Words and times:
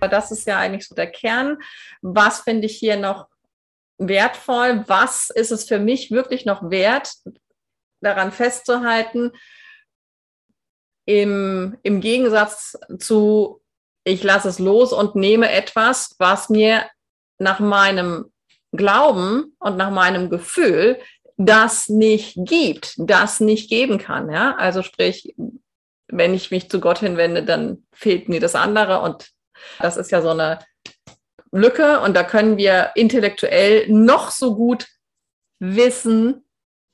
Aber 0.00 0.08
das 0.08 0.30
ist 0.30 0.46
ja 0.46 0.58
eigentlich 0.58 0.86
so 0.86 0.94
der 0.94 1.10
Kern. 1.10 1.58
Was 2.02 2.40
finde 2.40 2.66
ich 2.66 2.76
hier 2.76 2.96
noch 2.96 3.28
wertvoll? 3.98 4.84
Was 4.86 5.30
ist 5.30 5.50
es 5.50 5.64
für 5.64 5.78
mich 5.78 6.10
wirklich 6.10 6.46
noch 6.46 6.70
wert, 6.70 7.12
daran 8.00 8.32
festzuhalten? 8.32 9.32
Im, 11.04 11.78
im 11.82 12.00
Gegensatz 12.00 12.78
zu, 12.98 13.62
ich 14.04 14.22
lasse 14.22 14.48
es 14.48 14.58
los 14.58 14.92
und 14.92 15.16
nehme 15.16 15.50
etwas, 15.50 16.14
was 16.18 16.48
mir 16.48 16.84
nach 17.38 17.60
meinem 17.60 18.30
Glauben 18.72 19.56
und 19.58 19.76
nach 19.76 19.90
meinem 19.90 20.28
Gefühl 20.28 21.00
das 21.38 21.88
nicht 21.88 22.36
gibt, 22.36 22.94
das 22.98 23.40
nicht 23.40 23.70
geben 23.70 23.98
kann. 23.98 24.30
Ja? 24.30 24.56
Also 24.56 24.82
sprich, 24.82 25.34
wenn 26.08 26.34
ich 26.34 26.50
mich 26.50 26.68
zu 26.68 26.80
Gott 26.80 26.98
hinwende, 26.98 27.44
dann 27.44 27.86
fehlt 27.92 28.28
mir 28.28 28.40
das 28.40 28.54
andere 28.54 29.00
und 29.00 29.30
das 29.78 29.96
ist 29.96 30.10
ja 30.10 30.22
so 30.22 30.30
eine 30.30 30.58
Lücke 31.50 32.00
und 32.00 32.14
da 32.14 32.24
können 32.24 32.56
wir 32.56 32.92
intellektuell 32.94 33.88
noch 33.88 34.30
so 34.30 34.54
gut 34.54 34.86
wissen, 35.58 36.44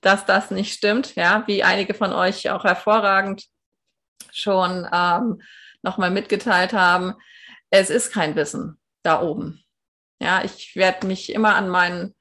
dass 0.00 0.27
das 0.27 0.50
nicht 0.50 0.74
stimmt, 0.74 1.14
ja, 1.14 1.45
wie 1.46 1.64
einige 1.64 1.95
von 1.95 2.12
euch 2.12 2.50
auch 2.50 2.64
hervorragend 2.64 3.46
schon 4.32 4.86
ähm, 4.92 5.42
nochmal 5.82 6.10
mitgeteilt 6.10 6.72
haben. 6.72 7.14
Es 7.70 7.91
ist 7.91 8.12
kein 8.12 8.36
Wissen 8.36 8.78
da 9.02 9.20
oben. 9.20 9.64
Ja, 10.20 10.42
ich 10.44 10.77
werde 10.77 11.06
mich 11.06 11.33
immer 11.33 11.56
an 11.56 11.69
meinen 11.69 12.14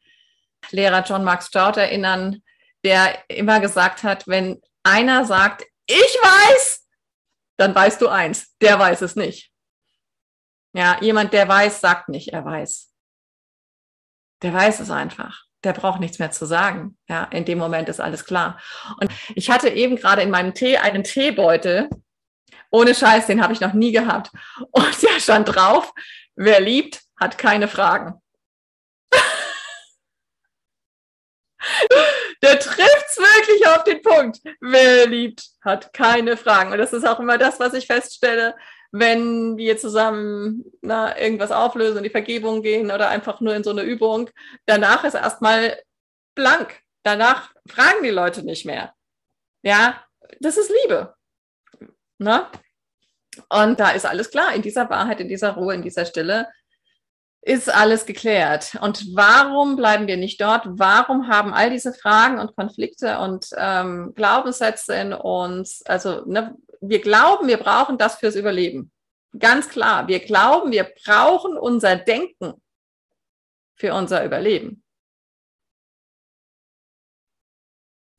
Lehrer 0.72 1.04
John 1.04 1.24
Mark 1.24 1.44
Stroud 1.44 1.78
erinnern, 1.78 2.42
der 2.84 3.18
immer 3.30 3.60
gesagt 3.60 4.04
hat, 4.04 4.28
wenn 4.28 4.62
einer 4.84 5.26
sagt, 5.26 5.66
ich 5.86 5.96
weiß, 5.96 6.88
dann 7.58 7.76
weißt 7.76 8.02
du 8.02 8.08
eins, 8.08 8.56
der 8.62 8.80
weiß 8.80 9.02
es 9.02 9.16
nicht. 9.16 9.53
Ja, 10.74 10.98
jemand, 11.02 11.34
der 11.34 11.48
weiß, 11.48 11.82
sagt 11.82 12.10
nicht, 12.10 12.34
er 12.34 12.44
weiß. 12.46 12.92
Der 14.42 14.54
weiß 14.54 14.80
es 14.80 14.90
einfach. 14.90 15.44
Der 15.64 15.74
braucht 15.74 16.00
nichts 16.00 16.20
mehr 16.20 16.32
zu 16.32 16.46
sagen. 16.46 16.98
Ja, 17.08 17.26
in 17.26 17.46
dem 17.46 17.58
Moment 17.58 17.88
ist 17.90 18.02
alles 18.02 18.26
klar. 18.26 18.60
Und 19.00 19.12
ich 19.36 19.50
hatte 19.50 19.70
eben 19.70 19.96
gerade 19.96 20.22
in 20.22 20.30
meinem 20.30 20.54
Tee 20.54 20.78
einen 20.78 21.04
Teebeutel. 21.04 21.90
Ohne 22.70 22.96
Scheiß, 22.96 23.28
den 23.28 23.42
habe 23.42 23.54
ich 23.54 23.62
noch 23.62 23.74
nie 23.74 23.92
gehabt. 23.92 24.32
Und 24.72 25.02
der 25.04 25.20
stand 25.20 25.56
drauf, 25.56 25.94
wer 26.36 26.60
liebt, 26.60 27.02
hat 27.20 27.38
keine 27.38 27.68
Fragen. 27.68 28.20
Der 32.42 32.60
trifft 32.60 33.06
es 33.10 33.18
wirklich 33.18 33.68
auf 33.68 33.84
den 33.86 34.02
Punkt. 34.02 34.40
Wer 34.60 35.08
liebt, 35.08 35.46
hat 35.64 35.94
keine 35.94 36.36
Fragen. 36.36 36.74
Und 36.74 36.78
das 36.78 36.92
ist 36.92 37.08
auch 37.08 37.20
immer 37.20 37.38
das, 37.38 37.60
was 37.60 37.74
ich 37.74 37.88
feststelle, 37.88 38.56
wenn 38.94 39.58
wir 39.58 39.78
zusammen 39.78 40.66
na, 40.82 41.20
irgendwas 41.20 41.52
auflösen, 41.52 41.98
in 41.98 42.04
die 42.04 42.12
Vergebung 42.12 42.62
gehen 42.62 42.92
oder 42.92 43.10
einfach 43.10 43.42
nur 43.42 43.56
in 43.56 43.64
so 43.64 43.72
eine 43.72 43.82
Übung, 43.82 44.30
danach 44.68 45.04
ist 45.04 45.16
erstmal 45.16 45.82
blank. 46.36 46.80
Danach 47.02 47.52
fragen 47.68 48.04
die 48.04 48.12
Leute 48.12 48.44
nicht 48.44 48.66
mehr. 48.66 48.94
Ja, 49.64 50.04
das 50.40 50.58
ist 50.58 50.72
Liebe. 50.84 51.16
Ne? 52.20 52.46
Und 53.50 53.80
da 53.80 53.90
ist 53.90 54.06
alles 54.06 54.30
klar. 54.30 54.54
In 54.54 54.62
dieser 54.62 54.88
Wahrheit, 54.92 55.20
in 55.20 55.28
dieser 55.28 55.54
Ruhe, 55.54 55.74
in 55.74 55.82
dieser 55.82 56.06
Stille 56.06 56.48
ist 57.42 57.74
alles 57.74 58.06
geklärt. 58.06 58.78
Und 58.80 59.16
warum 59.16 59.76
bleiben 59.76 60.06
wir 60.06 60.18
nicht 60.18 60.40
dort? 60.40 60.66
Warum 60.68 61.28
haben 61.28 61.52
all 61.52 61.72
diese 61.72 61.94
Fragen 61.94 62.38
und 62.40 62.56
Konflikte 62.56 63.18
und 63.18 63.48
ähm, 63.58 64.14
Glaubenssätze 64.16 64.94
in 64.94 65.14
uns, 65.14 65.82
also 65.88 66.24
ne, 66.26 66.56
wir 66.90 67.02
glauben, 67.02 67.48
wir 67.48 67.58
brauchen 67.58 67.98
das 67.98 68.16
fürs 68.16 68.36
Überleben. 68.36 68.92
Ganz 69.40 69.70
klar, 69.70 70.08
wir 70.08 70.20
glauben, 70.20 70.72
wir 70.72 70.84
brauchen 70.84 71.58
unser 71.58 71.96
Denken 71.96 72.62
für 73.76 73.94
unser 73.94 74.24
Überleben. 74.26 74.84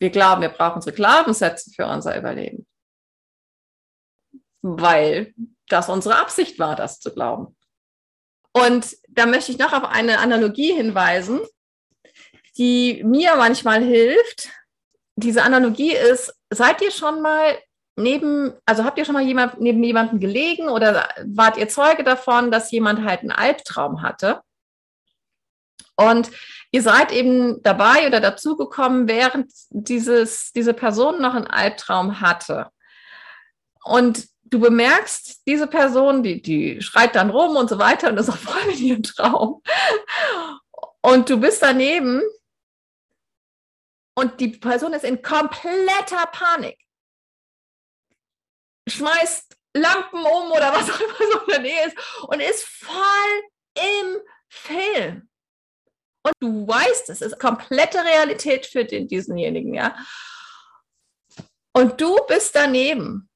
Wir 0.00 0.10
glauben, 0.10 0.42
wir 0.42 0.48
brauchen 0.48 0.76
unsere 0.76 0.97
Glaubenssätze 0.97 1.70
für 1.70 1.86
unser 1.86 2.19
Überleben. 2.19 2.66
Weil 4.62 5.34
das 5.69 5.88
unsere 5.88 6.16
Absicht 6.16 6.58
war, 6.58 6.75
das 6.75 7.00
zu 7.00 7.12
glauben. 7.12 7.56
Und 8.52 8.96
da 9.08 9.26
möchte 9.26 9.52
ich 9.52 9.58
noch 9.58 9.72
auf 9.72 9.84
eine 9.84 10.19
Analogie 10.20 10.72
hinweisen, 10.72 11.41
die 12.56 13.02
mir 13.04 13.36
manchmal 13.36 13.82
hilft. 13.82 14.48
Diese 15.16 15.42
Analogie 15.42 15.94
ist, 15.94 16.34
seid 16.50 16.81
ihr 16.81 16.91
schon 16.91 17.20
mal 17.20 17.58
neben, 17.97 18.53
also 18.66 18.84
habt 18.84 18.99
ihr 18.99 19.05
schon 19.05 19.15
mal 19.15 19.22
jemand, 19.22 19.60
neben 19.60 19.82
jemandem 19.82 20.21
gelegen 20.21 20.69
oder 20.69 21.09
wart 21.27 21.56
ihr 21.56 21.69
Zeuge 21.69 22.05
davon, 22.05 22.50
dass 22.50 22.71
jemand 22.71 23.05
halt 23.05 23.21
einen 23.21 23.32
Albtraum 23.32 24.03
hatte? 24.03 24.41
Und 25.97 26.31
ihr 26.72 26.82
seid 26.82 27.12
eben 27.12 27.62
dabei 27.62 28.06
oder 28.06 28.21
dazugekommen, 28.21 29.06
während 29.06 29.53
dieses, 29.71 30.53
diese 30.53 30.75
Person 30.75 31.22
noch 31.22 31.34
einen 31.34 31.47
Albtraum 31.47 32.21
hatte. 32.21 32.71
Und 33.84 34.26
du 34.44 34.59
bemerkst, 34.59 35.47
diese 35.47 35.69
Person, 35.69 36.22
die, 36.22 36.43
die 36.43 36.82
schreit 36.82 37.15
dann 37.15 37.31
rum 37.31 37.56
und 37.56 37.69
so 37.69 37.78
weiter 37.78 38.09
und 38.09 38.19
ist 38.19 38.28
auch 38.28 38.37
voll 38.37 38.72
in 38.72 38.78
ihrem 38.78 39.03
Traum. 39.05 39.62
Und 41.00 41.31
du 41.31 41.38
bist 41.38 41.62
daneben 41.62 42.22
und 44.16 44.41
die 44.41 44.49
Person 44.49 44.94
ist 44.94 45.05
in 45.05 45.22
kompletter 45.22 46.26
Panik 46.32 46.83
schmeißt 48.88 49.56
Lampen 49.76 50.20
um 50.20 50.52
oder 50.52 50.72
was 50.72 50.90
auch 50.90 51.00
immer 51.00 51.32
so 51.32 51.40
in 51.40 51.46
der 51.48 51.60
Nähe 51.60 51.86
ist 51.86 51.96
und 52.28 52.40
ist 52.40 52.64
voll 52.64 53.42
im 53.76 54.20
Film. 54.48 55.28
Und 56.22 56.34
du 56.40 56.66
weißt, 56.66 57.10
es 57.10 57.20
ist 57.20 57.38
komplette 57.38 57.98
Realität 57.98 58.66
für 58.66 58.84
den, 58.84 59.08
diesenjenigen, 59.08 59.74
ja. 59.74 59.96
Und 61.76 62.00
du 62.00 62.24
bist 62.26 62.54
daneben. 62.54 63.28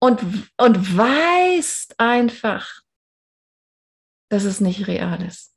Und, 0.00 0.20
und 0.58 0.96
weißt 0.96 1.98
einfach, 1.98 2.82
dass 4.30 4.44
es 4.44 4.60
nicht 4.60 4.86
real 4.86 5.22
ist. 5.24 5.55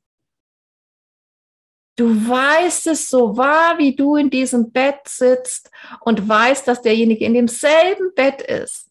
Du 2.00 2.08
weißt 2.08 2.86
es 2.86 3.10
so 3.10 3.36
wahr, 3.36 3.76
wie 3.76 3.94
du 3.94 4.16
in 4.16 4.30
diesem 4.30 4.72
Bett 4.72 5.06
sitzt 5.06 5.70
und 6.00 6.26
weißt, 6.26 6.66
dass 6.66 6.80
derjenige 6.80 7.26
in 7.26 7.34
demselben 7.34 8.14
Bett 8.14 8.40
ist. 8.40 8.90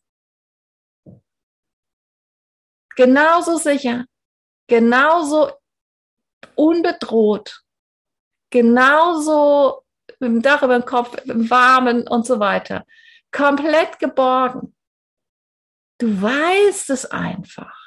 Genauso 2.95 3.57
sicher, 3.57 4.05
genauso 4.67 5.51
unbedroht, 6.53 7.63
genauso 8.51 9.81
mit 10.19 10.29
dem 10.29 10.41
Dach 10.43 10.61
über 10.61 10.77
dem 10.77 10.85
Kopf, 10.85 11.17
im 11.25 11.49
Warmen 11.49 12.07
und 12.07 12.27
so 12.27 12.39
weiter. 12.39 12.85
Komplett 13.31 13.97
geborgen. 13.97 14.75
Du 15.97 16.21
weißt 16.21 16.91
es 16.91 17.07
einfach. 17.07 17.78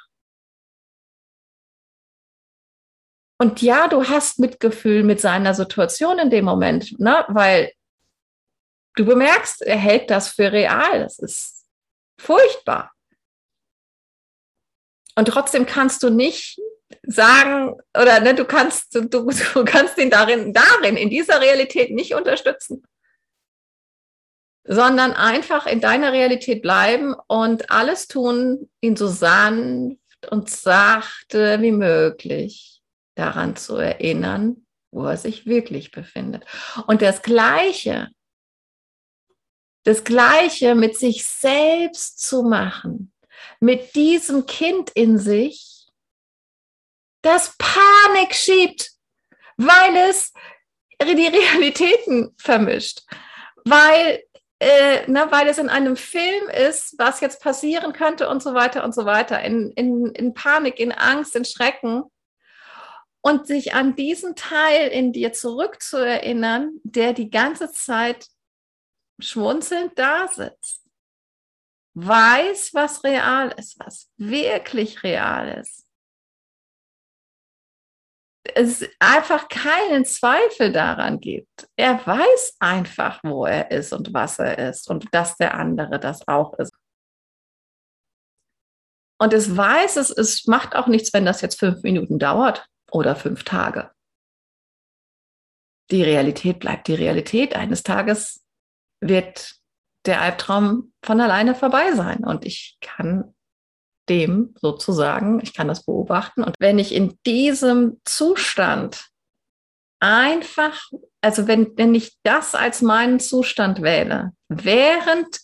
Und 3.39 3.61
ja, 3.61 3.87
du 3.87 4.07
hast 4.07 4.39
Mitgefühl 4.39 5.03
mit 5.03 5.19
seiner 5.19 5.53
Situation 5.53 6.19
in 6.19 6.29
dem 6.29 6.45
Moment, 6.45 6.99
ne? 6.99 7.25
weil 7.27 7.73
du 8.95 9.05
bemerkst, 9.05 9.63
er 9.63 9.77
hält 9.77 10.09
das 10.09 10.29
für 10.29 10.51
real. 10.51 10.99
Das 11.01 11.19
ist 11.19 11.65
furchtbar. 12.19 12.91
Und 15.15 15.27
trotzdem 15.27 15.65
kannst 15.65 16.03
du 16.03 16.09
nicht 16.09 16.59
sagen, 17.03 17.75
oder 17.99 18.19
ne, 18.19 18.33
du 18.35 18.45
kannst, 18.45 18.95
du, 18.95 19.01
du 19.05 19.65
kannst 19.65 19.97
ihn 19.97 20.09
darin, 20.09 20.53
darin, 20.53 20.95
in 20.95 21.09
dieser 21.09 21.41
Realität 21.41 21.91
nicht 21.91 22.13
unterstützen. 22.13 22.83
Sondern 24.65 25.11
einfach 25.11 25.65
in 25.65 25.81
deiner 25.81 26.13
Realität 26.13 26.61
bleiben 26.61 27.15
und 27.27 27.69
alles 27.69 28.07
tun, 28.07 28.69
ihn 28.79 28.95
so 28.95 29.07
sanft 29.07 29.97
und 30.29 30.49
sachte 30.49 31.61
wie 31.61 31.73
möglich 31.73 32.82
daran 33.15 33.55
zu 33.55 33.75
erinnern, 33.77 34.65
wo 34.91 35.05
er 35.05 35.17
sich 35.17 35.45
wirklich 35.45 35.91
befindet. 35.91 36.45
Und 36.87 37.01
das 37.01 37.21
Gleiche, 37.21 38.09
das 39.83 40.03
Gleiche 40.03 40.75
mit 40.75 40.97
sich 40.97 41.25
selbst 41.25 42.19
zu 42.19 42.43
machen, 42.43 43.11
mit 43.59 43.95
diesem 43.95 44.45
Kind 44.45 44.91
in 44.91 45.17
sich, 45.17 45.87
das 47.21 47.55
Panik 47.57 48.33
schiebt, 48.33 48.91
weil 49.57 49.95
es 50.09 50.33
die 51.01 51.27
Realitäten 51.27 52.33
vermischt, 52.37 53.01
weil, 53.65 54.23
äh, 54.59 55.03
na, 55.07 55.31
weil 55.31 55.47
es 55.47 55.57
in 55.57 55.69
einem 55.69 55.95
Film 55.95 56.49
ist, 56.49 56.95
was 56.97 57.19
jetzt 57.19 57.41
passieren 57.41 57.93
könnte 57.93 58.29
und 58.29 58.41
so 58.41 58.53
weiter 58.53 58.83
und 58.83 58.93
so 58.93 59.05
weiter, 59.05 59.41
in, 59.41 59.71
in, 59.71 60.07
in 60.07 60.33
Panik, 60.33 60.79
in 60.79 60.91
Angst, 60.91 61.35
in 61.35 61.45
Schrecken 61.45 62.03
und 63.25 63.47
sich 63.47 63.73
an 63.73 63.95
diesen 63.95 64.35
Teil 64.35 64.89
in 64.89 65.13
dir 65.13 65.31
zurückzuerinnern, 65.31 66.79
der 66.83 67.13
die 67.13 67.29
ganze 67.29 67.71
Zeit 67.71 68.27
schmunzelnd 69.19 69.97
da 69.97 70.27
sitzt. 70.27 70.81
weiß, 71.95 72.73
was 72.73 73.03
real 73.03 73.53
ist, 73.57 73.79
was 73.79 74.11
wirklich 74.17 75.03
real 75.03 75.59
ist, 75.59 75.85
es 78.55 78.83
einfach 78.99 79.47
keinen 79.47 80.03
Zweifel 80.03 80.71
daran 80.71 81.19
gibt. 81.19 81.69
Er 81.75 82.05
weiß 82.05 82.57
einfach, 82.59 83.19
wo 83.23 83.45
er 83.45 83.69
ist 83.69 83.93
und 83.93 84.11
was 84.13 84.39
er 84.39 84.57
ist 84.57 84.89
und 84.89 85.05
dass 85.13 85.37
der 85.37 85.53
andere 85.53 85.99
das 85.99 86.27
auch 86.27 86.57
ist. 86.57 86.73
Und 89.19 89.31
es 89.33 89.55
weiß, 89.55 89.97
es, 89.97 90.09
es 90.09 90.47
macht 90.47 90.75
auch 90.75 90.87
nichts, 90.87 91.13
wenn 91.13 91.25
das 91.25 91.41
jetzt 91.41 91.59
fünf 91.59 91.83
Minuten 91.83 92.17
dauert 92.17 92.67
oder 92.93 93.15
fünf 93.15 93.43
Tage. 93.43 93.91
Die 95.91 96.03
Realität 96.03 96.59
bleibt 96.59 96.87
die 96.87 96.95
Realität. 96.95 97.55
Eines 97.55 97.83
Tages 97.83 98.45
wird 99.01 99.55
der 100.05 100.21
Albtraum 100.21 100.93
von 101.03 101.19
alleine 101.19 101.55
vorbei 101.55 101.93
sein 101.93 102.23
und 102.23 102.45
ich 102.45 102.77
kann 102.81 103.33
dem 104.09 104.53
sozusagen, 104.59 105.39
ich 105.41 105.53
kann 105.53 105.67
das 105.67 105.85
beobachten. 105.85 106.43
Und 106.43 106.55
wenn 106.59 106.77
ich 106.77 106.93
in 106.93 107.17
diesem 107.25 108.01
Zustand 108.03 109.09
einfach, 109.99 110.89
also 111.21 111.47
wenn, 111.47 111.77
wenn 111.77 111.95
ich 111.95 112.17
das 112.23 112.53
als 112.53 112.81
meinen 112.81 113.19
Zustand 113.19 113.81
wähle, 113.81 114.33
während 114.49 115.39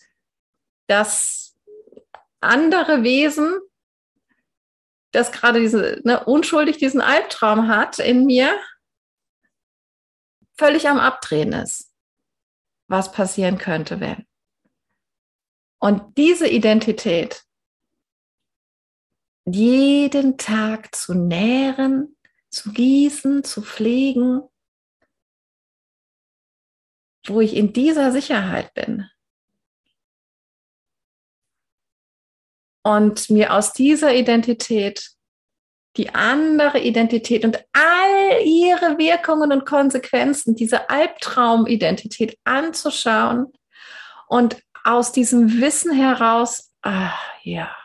das 0.88 1.56
andere 2.42 3.04
Wesen, 3.04 3.60
das 5.12 5.32
gerade 5.32 5.60
diese, 5.60 6.02
ne, 6.04 6.24
unschuldig 6.26 6.78
diesen 6.78 7.02
Albtraum 7.02 7.68
hat 7.68 8.00
in 8.00 8.26
mir, 8.26 8.60
völlig 10.58 10.88
am 10.88 11.00
Abdrehen 11.00 11.54
ist, 11.54 11.94
was 12.88 13.12
passieren 13.12 13.58
könnte, 13.58 14.00
wenn. 14.00 14.28
Und 15.80 16.18
diese 16.18 16.48
Identität, 16.48 17.44
jeden 19.46 20.38
Tag 20.38 20.94
zu 20.94 21.14
nähren, 21.14 22.18
zu 22.50 22.74
gießen, 22.74 23.44
zu 23.44 23.62
pflegen, 23.62 24.42
wo 27.28 27.42
ich 27.42 27.56
in 27.56 27.74
dieser 27.74 28.12
Sicherheit 28.12 28.74
bin. 28.74 29.10
Und 32.84 33.30
mir 33.30 33.54
aus 33.54 33.74
dieser 33.74 34.14
Identität 34.14 35.12
die 35.98 36.14
andere 36.14 36.80
Identität 36.80 37.44
und 37.44 37.58
all 37.74 38.42
ihre 38.44 38.98
Wirkungen 38.98 39.52
und 39.52 39.66
Konsequenzen, 39.66 40.56
diese 40.56 40.90
Albtraumidentität 40.90 42.38
anzuschauen 42.44 43.48
und 44.28 44.62
aus 44.84 45.12
diesem 45.12 45.60
Wissen 45.60 45.92
heraus, 45.92 46.72
ah 46.84 47.14
ja, 47.44 47.76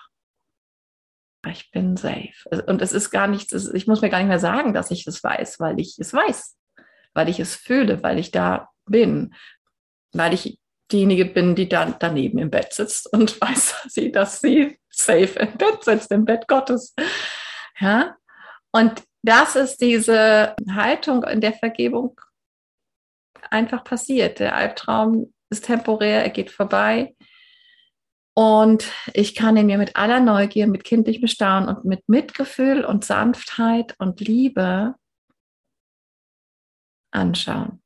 ich 1.46 1.70
bin 1.70 1.96
safe. 1.96 2.32
Und 2.67 2.81
es 2.82 2.93
ist 2.93 3.11
gar 3.11 3.26
nichts, 3.26 3.52
ich 3.52 3.87
muss 3.87 4.00
mir 4.00 4.11
gar 4.11 4.19
nicht 4.19 4.29
mehr 4.29 4.38
sagen, 4.38 4.73
dass 4.75 4.91
ich 4.91 5.06
es 5.06 5.23
weiß, 5.23 5.61
weil 5.61 5.81
ich 5.81 5.99
es 5.99 6.12
weiß, 6.12 6.56
weil 7.14 7.29
ich 7.29 7.41
es 7.41 7.56
fühle, 7.56 8.02
weil 8.02 8.19
ich 8.19 8.31
da 8.31 8.69
bin, 8.87 9.35
weil 10.12 10.35
ich 10.35 10.58
diejenige 10.93 11.25
bin, 11.25 11.55
die 11.55 11.69
dann 11.69 11.96
daneben 11.99 12.38
im 12.38 12.50
Bett 12.50 12.73
sitzt 12.75 13.12
und 13.12 13.41
weiß 13.41 13.87
sie, 13.88 14.12
dass 14.12 14.41
sie 14.41 14.79
safe 14.99 15.38
im 15.38 15.56
Bett 15.56 15.85
sitzt, 15.85 16.11
im 16.11 16.25
Bett 16.25 16.46
Gottes. 16.49 16.94
Ja? 17.79 18.17
Und 18.73 19.02
das 19.23 19.56
ist 19.56 19.81
diese 19.81 20.55
Haltung 20.70 21.25
in 21.25 21.41
der 21.41 21.55
Vergebung 21.55 22.20
einfach 23.50 23.85
passiert. 23.85 24.38
Der 24.41 24.55
Albtraum 24.56 25.32
ist 25.50 25.67
temporär, 25.67 26.23
er 26.23 26.31
geht 26.31 26.50
vorbei. 26.50 27.14
Und 28.37 28.91
ich 29.12 29.37
kann 29.37 29.56
ihn 29.56 29.67
mir 29.67 29.79
mit 29.79 29.94
aller 29.94 30.19
Neugier, 30.19 30.67
mit 30.67 30.82
kindlichem 30.82 31.29
Staunen 31.29 31.69
und 31.69 31.85
mit 31.85 32.08
Mitgefühl 32.08 32.85
und 32.85 33.05
Sanftheit 33.05 33.94
und 33.99 34.20
Liebe 34.20 34.96
anschauen. 37.12 37.83